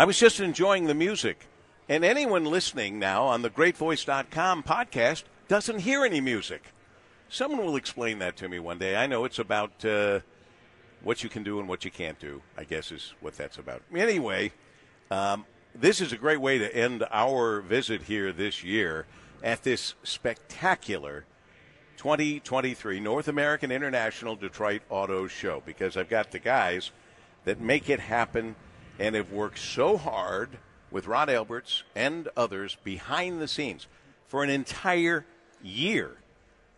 [0.00, 1.46] I was just enjoying the music.
[1.86, 6.72] And anyone listening now on the greatvoice.com podcast doesn't hear any music.
[7.28, 8.96] Someone will explain that to me one day.
[8.96, 10.20] I know it's about uh,
[11.02, 13.82] what you can do and what you can't do, I guess is what that's about.
[13.94, 14.52] Anyway,
[15.10, 15.44] um,
[15.74, 19.04] this is a great way to end our visit here this year
[19.42, 21.26] at this spectacular
[21.98, 26.90] 2023 North American International Detroit Auto Show because I've got the guys
[27.44, 28.56] that make it happen
[29.00, 30.50] and have worked so hard
[30.90, 33.86] with Rod Alberts and others behind the scenes
[34.28, 35.24] for an entire
[35.62, 36.18] year.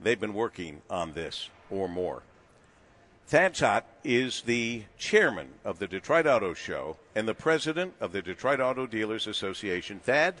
[0.00, 2.22] They've been working on this or more.
[3.28, 8.22] Thad Szott is the chairman of the Detroit Auto Show and the president of the
[8.22, 10.00] Detroit Auto Dealers Association.
[10.00, 10.34] Thad,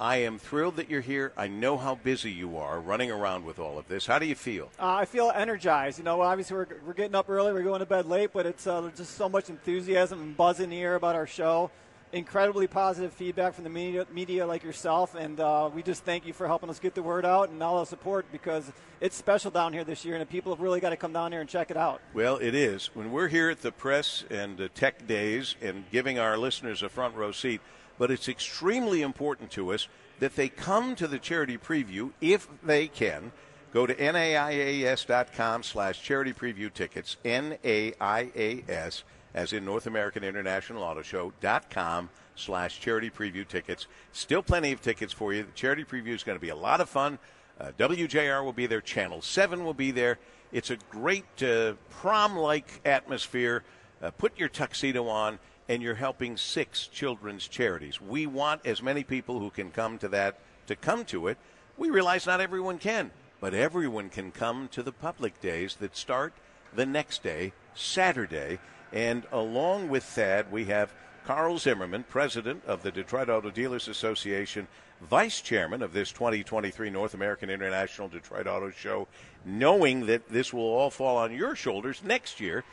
[0.00, 1.32] I am thrilled that you're here.
[1.36, 4.06] I know how busy you are running around with all of this.
[4.06, 4.70] How do you feel?
[4.78, 5.98] Uh, I feel energized.
[5.98, 8.66] You know, obviously we're, we're getting up early, we're going to bed late, but it's
[8.66, 11.70] uh, just so much enthusiasm and buzz in the air about our show
[12.12, 16.32] incredibly positive feedback from the media, media like yourself, and uh, we just thank you
[16.32, 19.72] for helping us get the word out and all the support because it's special down
[19.72, 21.76] here this year, and people have really got to come down here and check it
[21.76, 22.00] out.
[22.14, 22.90] Well, it is.
[22.94, 26.88] When we're here at the press and uh, tech days and giving our listeners a
[26.88, 27.60] front row seat,
[27.98, 29.88] but it's extremely important to us
[30.20, 33.32] that they come to the charity preview if they can.
[33.72, 39.04] Go to naias.com slash charity preview tickets, N-A-I-A-S
[39.34, 43.86] as in North American International Auto Show.com slash charity preview tickets.
[44.12, 45.42] Still plenty of tickets for you.
[45.44, 47.18] The charity preview is going to be a lot of fun.
[47.60, 48.80] Uh, WJR will be there.
[48.80, 50.18] Channel 7 will be there.
[50.52, 53.64] It's a great uh, prom like atmosphere.
[54.00, 55.38] Uh, put your tuxedo on,
[55.68, 58.00] and you're helping six children's charities.
[58.00, 61.38] We want as many people who can come to that to come to it.
[61.76, 63.10] We realize not everyone can,
[63.40, 66.32] but everyone can come to the public days that start
[66.74, 68.58] the next day, Saturday.
[68.92, 70.94] And along with Thad, we have
[71.24, 74.66] Karl Zimmerman, president of the Detroit Auto Dealers Association,
[75.02, 79.06] vice chairman of this 2023 North American International Detroit Auto Show,
[79.44, 82.64] knowing that this will all fall on your shoulders next year.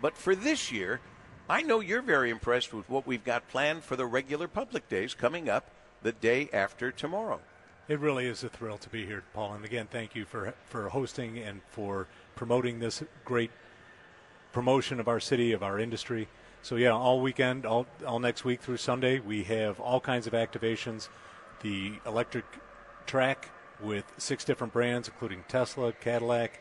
[0.00, 1.00] But for this year,
[1.48, 5.12] I know you're very impressed with what we've got planned for the regular public days
[5.12, 5.70] coming up
[6.02, 7.38] the day after tomorrow.
[7.86, 9.52] It really is a thrill to be here, Paul.
[9.52, 13.50] And again, thank you for for hosting and for promoting this great
[14.52, 16.28] promotion of our city, of our industry.
[16.62, 20.32] So yeah, all weekend, all all next week through Sunday, we have all kinds of
[20.32, 21.10] activations.
[21.60, 22.46] The electric
[23.04, 23.50] track
[23.82, 26.58] with six different brands, including Tesla, Cadillac,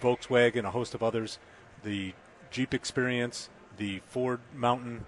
[0.00, 1.38] Volkswagen, and a host of others.
[1.82, 2.14] The
[2.50, 5.06] Jeep Experience, the Ford Mountain,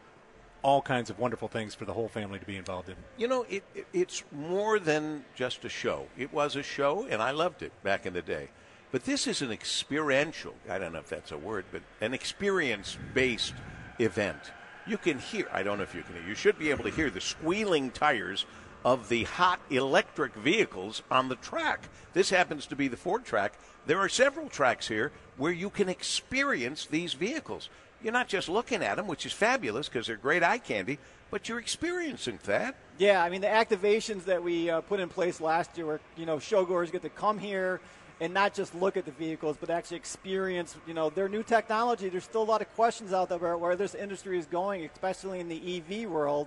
[0.62, 2.96] all kinds of wonderful things for the whole family to be involved in.
[3.16, 3.62] You know, it,
[3.92, 6.06] it's more than just a show.
[6.16, 8.48] It was a show, and I loved it back in the day.
[8.92, 12.96] But this is an experiential, I don't know if that's a word, but an experience
[13.14, 13.54] based
[13.98, 14.38] event.
[14.86, 16.90] You can hear, I don't know if you can hear, you should be able to
[16.90, 18.46] hear the squealing tires
[18.86, 21.88] of the hot electric vehicles on the track.
[22.14, 23.54] This happens to be the Ford track.
[23.84, 27.68] There are several tracks here where you can experience these vehicles.
[28.00, 31.00] You're not just looking at them, which is fabulous because they're great eye candy,
[31.32, 32.76] but you're experiencing that.
[32.96, 36.24] Yeah, I mean the activations that we uh, put in place last year, where you
[36.24, 37.80] know showgoers get to come here,
[38.20, 42.08] and not just look at the vehicles, but actually experience, you know, their new technology.
[42.08, 45.40] There's still a lot of questions out there where, where this industry is going, especially
[45.40, 46.46] in the EV world.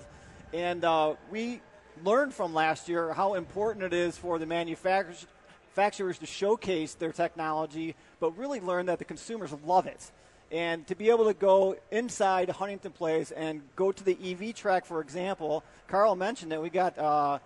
[0.54, 1.62] And uh, we
[2.06, 5.28] learned from last year how important it is for the manufacturers
[6.20, 10.12] to showcase their technology, but really learn that the consumers love it.
[10.52, 14.86] And to be able to go inside Huntington Place and go to the EV track,
[14.86, 17.38] for example, Karl mentioned that we got uh,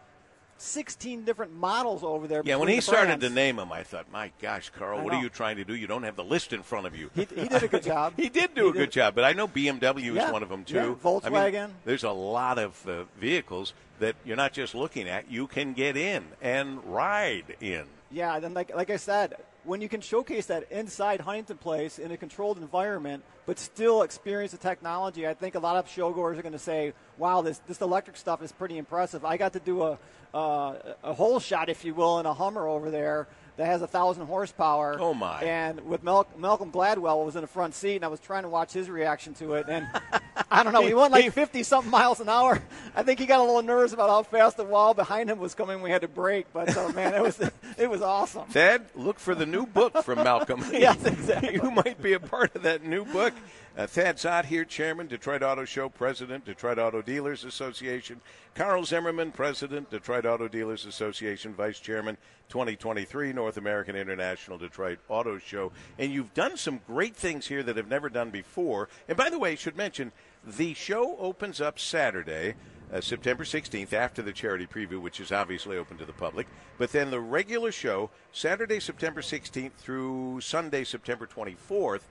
[0.58, 2.42] 16 different models over there.
[2.46, 5.22] Yeah, when he started to name them, I thought, my gosh, Karl, I what are
[5.22, 5.76] you trying to do?
[5.76, 7.10] You don't have the list in front of you.
[7.14, 8.14] He, he did a good job.
[8.18, 10.48] He did do He a good job, but I know BMW Yeah, is one of
[10.48, 10.76] them too.
[10.76, 11.70] yeah, I mean, Volkswagen.
[11.84, 15.98] there's a lot of uh, vehicles that you're not just looking at; you can get
[15.98, 17.86] in and ride in.
[18.12, 22.00] Yeah, and then like like I said, when you can showcase that inside Huntington Place
[22.00, 26.38] in a controlled environment, but still experience the technology, I think a lot of showgoers
[26.38, 29.60] are going to say, "Wow, this this electric stuff is pretty impressive." I got to
[29.60, 29.98] do a
[30.34, 33.28] uh, a hole shot, if you will, in a Hummer over there
[33.58, 34.98] that has a thousand horsepower.
[35.00, 35.42] Oh, my.
[35.44, 38.50] And with Mal- Malcolm Gladwell was in the front seat, and I was trying to
[38.50, 39.88] watch his reaction to it, and
[40.54, 42.62] I don't know, he went like fifty something miles an hour.
[42.96, 45.56] I think he got a little nervous about how fast the wall behind him was
[45.56, 45.82] coming.
[45.82, 47.40] We had to brake, but uh, man, it was
[47.78, 48.48] it was awesome.
[48.50, 50.64] Ted, look for the new book from Malcolm.
[50.74, 51.54] Yes, exactly.
[51.54, 53.34] you might be a part of that new book.
[53.76, 58.22] Uh, Thad Szott here, Chairman, Detroit Auto Show, President, Detroit Auto Dealers Association.
[58.54, 62.18] Karl Zimmerman, President, Detroit Auto Dealers Association, Vice Chairman,
[62.50, 65.72] 2023 North American International Detroit Auto Show.
[65.98, 68.90] And you've done some great things here that have never done before.
[69.08, 70.12] And by the way, I should mention,
[70.46, 72.56] The show opens up Saturday,
[72.92, 76.48] uh, September 16th, after the charity preview, which is obviously open to the public.
[76.78, 82.02] But then the regular show, Saturday, September 16th through Sunday, September 24th,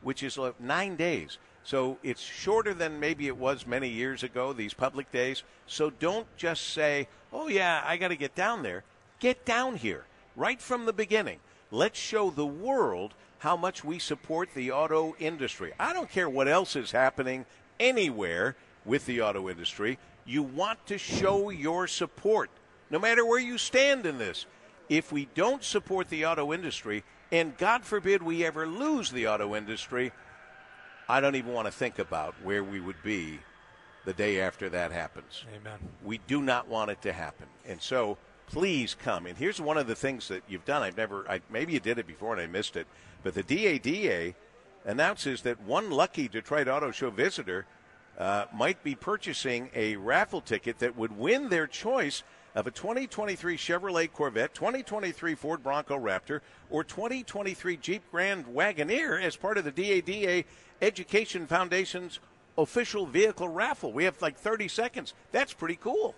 [0.00, 1.36] which is nine days.
[1.64, 5.42] So it's shorter than maybe it was many years ago, these public days.
[5.66, 8.84] So don't just say, oh, yeah, I got to get down there.
[9.20, 11.40] Get down here right from the beginning.
[11.70, 15.72] Let's show the world how much we support the auto industry.
[15.78, 17.44] I don't care what else is happening
[17.82, 19.98] anywhere with the auto industry.
[20.24, 22.50] You want to show your support,
[22.90, 24.46] no matter where you stand in this.
[24.88, 29.54] If we don't support the auto industry, and God forbid we ever lose the auto
[29.56, 30.12] industry,
[31.08, 33.40] I don't even want to think about where we would be
[34.04, 35.44] the day after that happens.
[35.54, 35.78] Amen.
[36.04, 37.46] We do not want it to happen.
[37.66, 39.26] And so please come.
[39.26, 40.82] And here's one of the things that you've done.
[40.82, 42.86] I've never, I, maybe you did it before and I missed it,
[43.22, 44.34] but the DADA
[44.84, 47.66] announces that one lucky Detroit Auto Show visitor
[48.18, 52.22] uh, might be purchasing a raffle ticket that would win their choice
[52.54, 59.36] of a 2023 Chevrolet Corvette, 2023 Ford Bronco Raptor, or 2023 Jeep Grand Wagoneer as
[59.36, 60.44] part of the DADA
[60.82, 62.20] Education Foundation's
[62.58, 63.92] official vehicle raffle.
[63.92, 65.14] We have like 30 seconds.
[65.30, 66.14] That's pretty cool.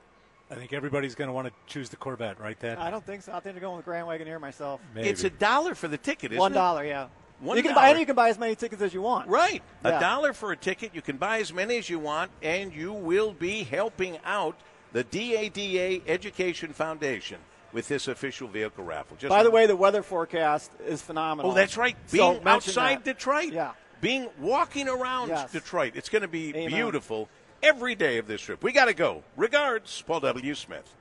[0.51, 2.59] I think everybody's going to want to choose the Corvette, right?
[2.61, 3.33] That I don't think so.
[3.33, 4.81] I think they're going with Grand Wagoneer myself.
[4.95, 5.09] maybe.
[5.09, 6.57] It's a dollar for the ticket, isn't One it?
[6.57, 7.07] dollar, yeah.
[7.41, 7.83] One you can dollar.
[7.87, 9.29] buy and you can buy as many tickets as you want.
[9.29, 9.63] Right.
[9.85, 9.97] Yeah.
[9.99, 10.95] A dollar for a ticket.
[10.95, 14.57] You can buy as many as you want, and you will be helping out
[14.93, 17.39] the DADA Education Foundation
[17.73, 19.17] with this official vehicle raffle.
[19.17, 21.51] Just By the way, the weather forecast is phenomenal.
[21.51, 21.97] Oh, that's right.
[22.07, 23.05] So Being mention outside that.
[23.05, 23.53] Detroit.
[23.53, 23.73] Yeah.
[24.01, 25.51] Being walking around Yes.
[25.51, 25.95] Detroit.
[25.97, 26.69] It's going to be Amen.
[26.71, 27.29] beautiful
[27.63, 28.63] every day of this trip.
[28.63, 29.25] We got to go.
[29.37, 30.55] Regards, Paul W.
[30.55, 30.95] Smith.